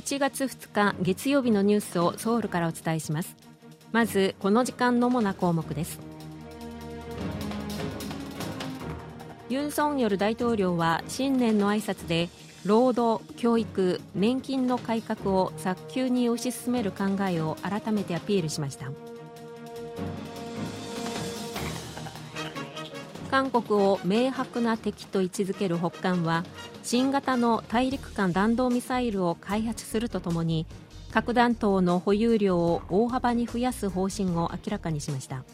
[0.00, 3.36] 1月2日月曜日のニュースをソウルからお伝えします。
[3.92, 6.00] まずこの時間の主な項目です。
[9.50, 12.30] ユン・ソンニョル大統領は新年の挨拶で
[12.64, 18.86] 労働、教育、年金の改革を早急に推し進める考えを改めてアピールしました。
[23.30, 26.44] 韓国を明白な敵と位置づける北韓は
[26.82, 30.66] 新型の大陸間弾道ミサイルを開発するとともに
[31.12, 35.44] 核弾頭の保有量を大幅に増やす方針を明らかにしました。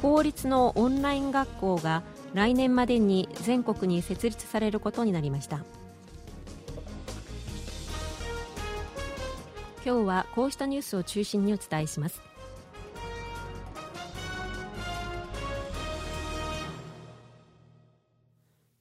[0.00, 2.02] 公立のオンライン学校が
[2.32, 5.58] 来年までに全国に設立されることになりました。
[9.84, 12.29] 今日はこうしたニュースを中心にお伝えします。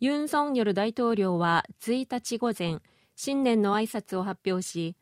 [0.02, 2.80] ユン・ソンニョル大統領は1日午前
[3.18, 4.96] 新年の挨拶を発表し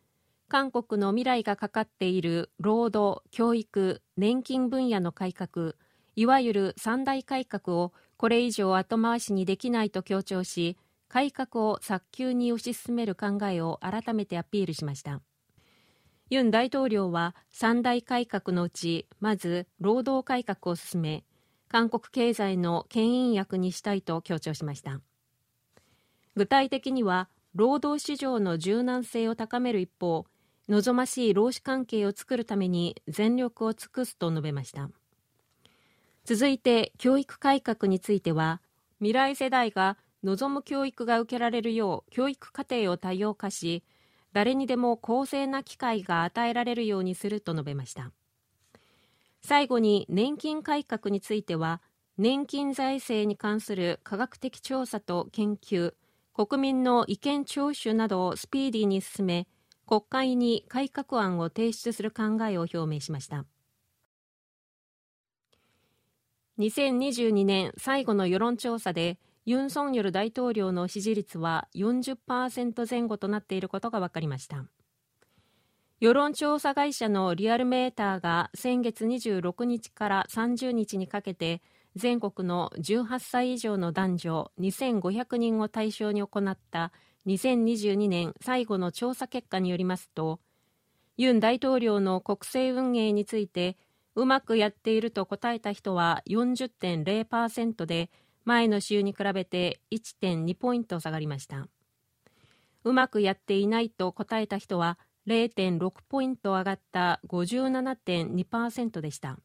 [0.47, 5.75] 韓国の未来がかかっている労働、教育、年金分野の改革
[6.15, 10.77] いわゆる三大改革をこれ以上後回しにできないと強調し
[11.09, 15.21] 改革を早急に推し進める考えを改めてアピールしました。
[16.31, 21.23] ユン大統領は三大改革のうちまず労働改革を進め
[21.69, 25.01] 韓国経済の牽引役にしたいと強調しました。
[26.35, 30.25] 具体的には労働市場の柔軟性を高める一方
[30.69, 34.89] 望ましい労使関係を作るために全力を尽くすと述べました。
[36.25, 38.61] 続いて教育改革については
[38.99, 43.83] 未来世代が望む教育が受けられるよう教育課程を多様化し
[44.33, 48.11] 誰にでも公正な機会が与えられるようにすると述べました。
[49.47, 51.81] 最後に年金改革については
[52.17, 55.93] 年金財政に関する科学的調査と研究
[56.33, 59.47] 国民の意見聴取などをスピーディーに進め
[59.85, 63.45] 国会に改革案を提出する考えを表明しました。
[66.59, 74.65] 2022年最後の世論調査でユン・ソンニョル大統領の支持率は40%前後となっていることが分かりました。
[75.99, 81.63] 世論調査会社のリアルメーターが先月26日から30日にかけて
[81.95, 86.91] 全国の18歳以上の男女2500人を対象に行った
[87.25, 90.39] 2022年最後の調査結果によりますと
[91.17, 93.75] ユン大統領の国政運営について
[94.13, 98.11] うまくやっていると答えた人は40.0%で
[98.45, 101.67] 前の週に比べて1.2ポイント下がりました。
[102.83, 109.37] うまくやっていないと答えた人は0.6ポイント上がった57.2%でした。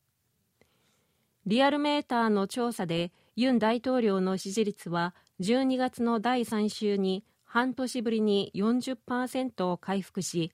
[1.45, 10.53] リアルメーターの調査でユン大統領の支持率は12月の第3週に半年ぶりに40%を回復し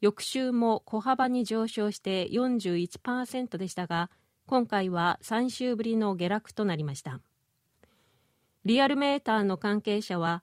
[0.00, 4.10] 翌週も小幅に上昇して41%でしたが
[4.46, 7.20] 今回は3週ぶりの下落となりました。
[8.64, 10.42] リアルメーターの関係者は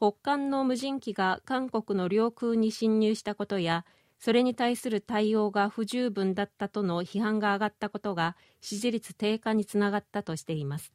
[0.00, 3.84] 北韓の無人機が韓国の領空に侵入したことや
[4.20, 10.92] それに対する対応が不十分だったとの批判が上がったことが支持率低下につながったとしています。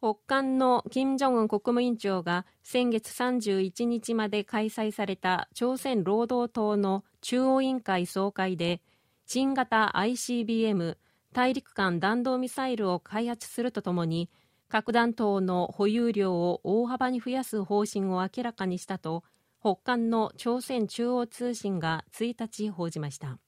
[0.00, 8.80] 北韓の金正恩国務委員長が先月31日まで開催された朝鮮労働党の中央委員会総会で
[9.26, 10.96] 新型 ICBM
[11.32, 14.30] 大陸間弾道ミサイルを開発するとともに
[14.68, 19.24] 核弾頭の保有量を大幅に増やす方針を明らかにしたと
[19.60, 23.38] 北韓の朝鮮中央通信が1日報じました。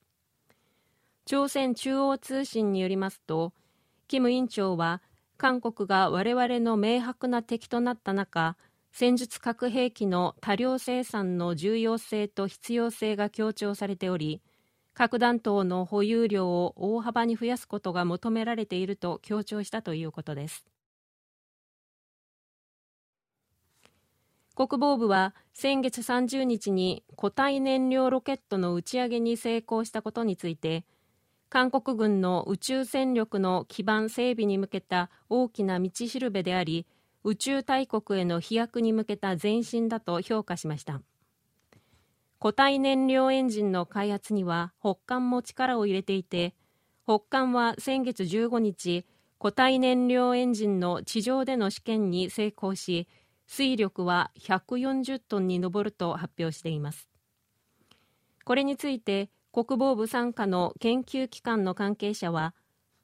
[1.26, 3.52] 朝鮮中央通信によりますと
[4.08, 5.00] キム委員長は
[5.36, 8.56] 韓国が我々の明白な敵となった中
[8.90, 14.40] 戦術核兵器の多量生産の重要性と必要性が強調されており
[14.98, 20.64] 核弾頭の保有量を大幅に増やすことが求められていると強調したということです。
[24.56, 30.84] 国防部は先月30日に固体燃料ロケットの打ち上げに成功したことについて
[31.48, 36.88] 韓国軍の宇宙戦力の基盤整備に向けた大きな道しるべであり
[37.22, 41.02] 宇宙大国への飛躍に向けた前進だと評価しました。
[42.40, 46.54] 固体燃料エンジンの開発には北韓も力を入れていて
[47.04, 49.04] 北韓は先月15日
[49.40, 53.08] 固体燃料エンジンの地上での試験に成功し
[53.46, 57.08] 水力は140トンに上ると発表しています。
[58.44, 62.54] これについて国防部傘下の研究機関の関係者は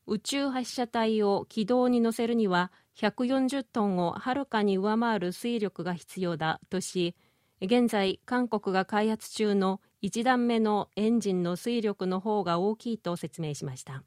[0.06, 7.16] 宇宙発射体を軌道に乗せるには140トンをはるかに上回る水力が必要だとし
[7.60, 14.04] 現在韓国が開発中の1段目のエンジンの水力の方が大きいと説明しました。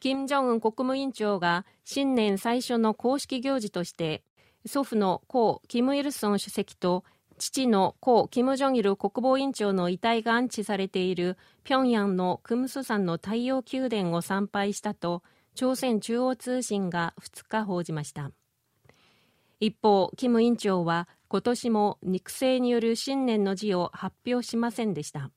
[0.00, 4.24] 金正恩国務委員長が新年最初の公式行事として
[4.66, 7.04] 祖父の故キム・イルソン主席と
[7.38, 15.22] 父の故キム・ジョンイル国防委員長の遺体が安置されている平壌のクムス山の太陽宮殿を参拝したと
[15.54, 18.32] 朝鮮中央通信が2日報じました。
[19.64, 25.30] 一方キム委員長は今年も肉声による新年の辞を発表しませんでした。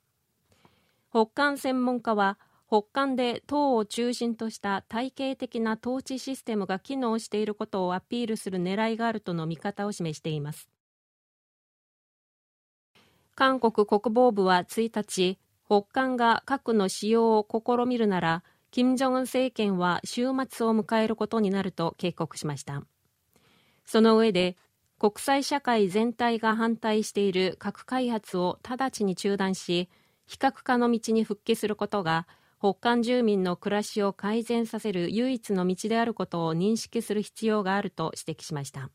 [1.11, 10.71] 北韓専門家は北韓で党を中心とした体系的な統治システムが機能していることをアピールする狙いがあるとの見方を示しています。
[13.35, 15.37] 韓国国防部は1日
[15.67, 22.87] 北韓が核の使用を試みるなら金正恩政権は終末を迎えることになると警告しました。
[23.85, 24.57] その上で
[24.97, 29.89] 国際社会全体が反対している核開発を直ちに中断し
[30.25, 32.27] 非核化の道に復帰することが
[32.59, 38.89] 北韓住民の暮らしを改善させる唯一の道であることを認識する必要があると指摘しました。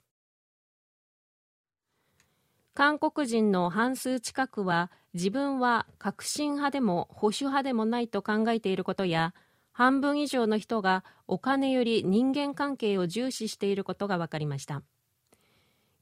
[2.75, 9.35] 韓国人の半数近くは自分は革新派でも保守派でもないと考えていることや
[9.81, 14.83] 半分以上の人がお金より人間関係を重視していることが分かりました。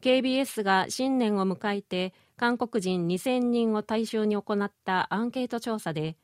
[0.03, 6.17] KBS が新年を迎えて韓国人2000人を対象に行ったアンケート調査で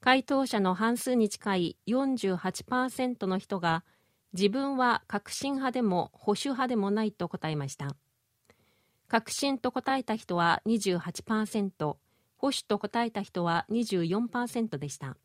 [0.00, 3.84] 回答者の半数に近い48%の人が
[4.32, 7.94] 自分は革新派でも保守派でもないと答えました。
[9.08, 11.98] 革新と答えた人は28%保
[12.40, 15.18] 守と答えた人は24%でした。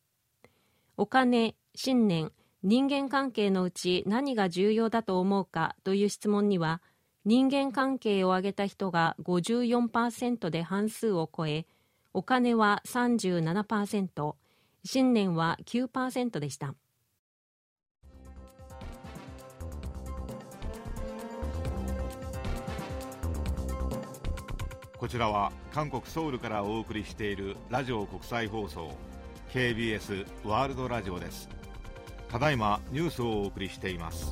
[0.98, 2.32] お金信念
[2.64, 6.82] 人間関係のうち何が重要だと思うかという質問には
[7.24, 11.68] 人間関係を挙げた人が54%で半数を超え
[12.14, 14.34] お金は37%
[14.84, 16.74] 新年は9%でした。
[24.98, 29.07] こちらは韓国ソウルからお送りしているラジオ国際放送。
[29.58, 31.50] KBS ワールドラジオです。
[32.30, 34.32] ただいまニュースをお送りしています。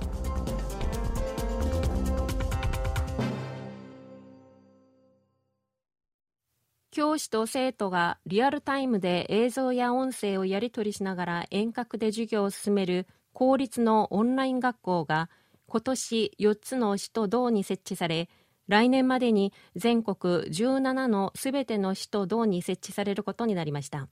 [6.92, 15.32] 教師と生徒がリアルタイムで映像や音声をやり取りしながら遠隔で授業を進める公立のオンライン学校が
[15.66, 18.30] 今年4つの市と道に設置され
[18.68, 24.08] 来年までに全国17のすべての市と道に設置されることになりました。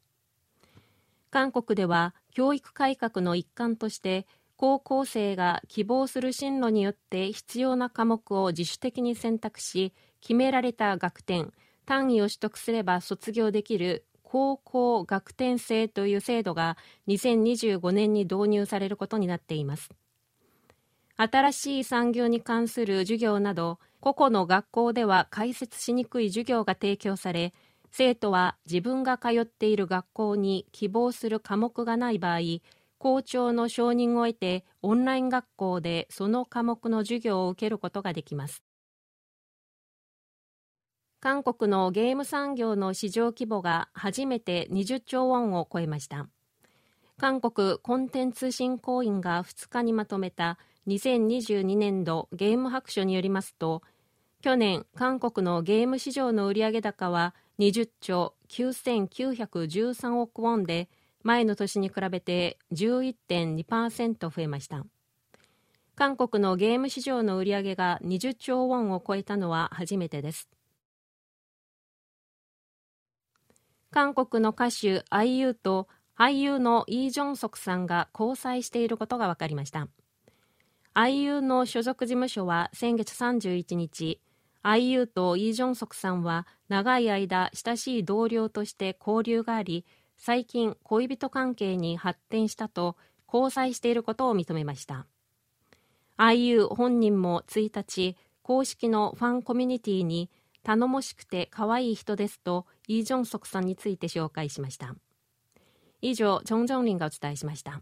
[1.33, 11.51] 韓国では教育改革の一環として高校生が希望する進路によって必要な科目を自主的に選択し決められた学点
[11.87, 16.77] 単位を取得すれば卒業できる高校学点制という制度が
[17.07, 19.89] 2025年に導入されることになっています。
[21.17, 27.55] 新しい産業に関する授業など個々の学校では解説しにくい授業が提供され
[27.95, 32.39] 生徒は自分が通っている学校に希望する科目がない場合
[32.97, 38.63] 校長の承認を得てオンライン学校でその科目の授業を受けることができます。
[41.19, 46.27] 韓国のゲーム産業の市場規模が初めて20兆ウォンを超えました。
[47.19, 50.57] 韓国コンテンツ振興員が2日にまとめた
[50.87, 53.83] 2022年度ゲーム白書によりますと
[54.43, 60.89] 去年韓国のゲーム市場の売上高は20兆9913億ウォンで
[61.23, 64.85] 前の年に比べて11.2%増えました。
[65.95, 70.49] 韓国のゲーム市場の売上が20兆ウォンを超えたのは初めてです。
[73.91, 75.87] 韓国の歌手 IU と
[76.19, 79.87] 俳優のイ・ジョンソクさんが交際していることが分かりました。
[80.95, 84.19] IU の所属事務所は先月31日
[84.63, 89.85] IU とイ・ジョンソクさんは長い間親しい同僚として交流があり
[90.17, 92.95] 最近恋人関係に発展したと
[93.31, 95.05] 交際していることを認めました。
[96.17, 100.29] IU 本人も1日公式のファンコミュニティに
[100.63, 104.95] 頼もしくて可愛い人ですとイ・ジョンソクさんについて紹介しました。
[106.01, 107.81] 以上チョン・ジョンリンがお伝えしました。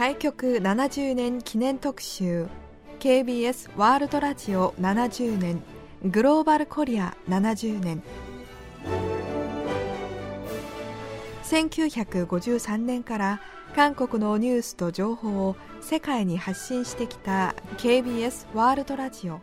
[0.00, 2.46] 開局70年記念特集
[3.00, 5.62] KBS ワールドラジオ70年
[6.02, 8.02] グローバルコリア70年。
[11.42, 13.42] 1953年から
[13.76, 19.42] 韓国のニュースと情報を世界に発信してきた KBS ワールドラジオ。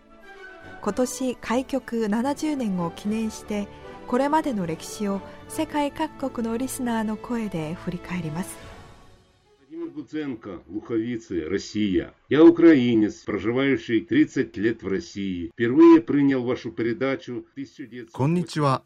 [0.82, 3.68] 今年開局70年を記念して
[4.08, 8.77] これまでの歴史を世界各国のリスナーの声で振り返ります。
[18.12, 18.84] こんにちは。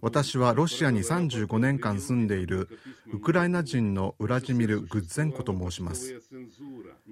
[0.00, 2.70] 私はロシアに35年間住んでいる
[3.12, 6.18] ウクライナ人のウラジミル・グッゼンコと申します。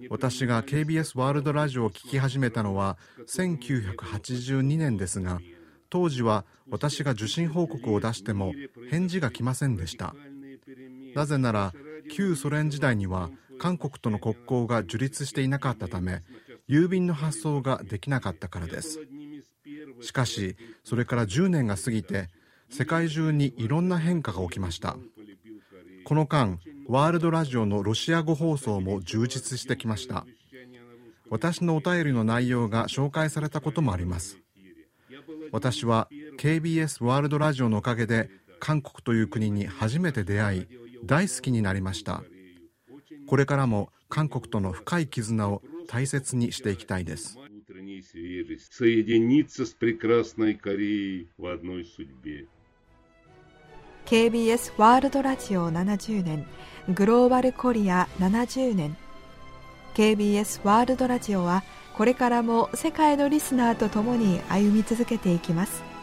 [0.08, 5.40] 私が KBS ワールドラジオを聞き始めたのは1982年ですが、
[5.90, 8.54] 当時は私が受信報告を出しても
[8.88, 10.14] 返事が来ませんでした。
[11.14, 11.74] なぜなら
[12.10, 16.20] 旧ソ連時代には韓国との国交が樹立していなかったため
[16.68, 19.00] 郵便の発送ができなかったからです。
[20.00, 22.28] しかしそれから10年が過ぎて
[22.68, 24.96] 世界中にいろんな変化が起きました。
[26.04, 26.58] この間
[26.88, 30.26] ワールドラジオのロシア語放送も充実してきました。
[31.28, 34.38] 私のお便りの内容が紹介されたこともあります。
[35.52, 36.08] 私は
[36.38, 40.66] KBS ワールドラジオのおかげで韓国という国に初めて出会い
[41.04, 42.22] 大好きになりました。
[43.26, 47.38] これからも韓国との深い絆を大切にしていきたいです。
[54.06, 56.46] KBS ワールドラジオ70年
[56.88, 58.96] グローバルコリア70年。
[59.94, 61.64] KBS ワールドラジオは
[61.96, 65.95] これからも世界のリスナーと共に歩み続けていきます。